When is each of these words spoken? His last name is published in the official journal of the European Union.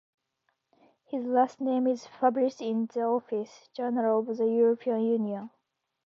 His 1.05 1.23
last 1.27 1.61
name 1.61 1.85
is 1.85 2.07
published 2.19 2.59
in 2.59 2.87
the 2.91 3.05
official 3.07 3.67
journal 3.75 4.27
of 4.27 4.35
the 4.35 4.47
European 4.47 5.01
Union. 5.05 5.51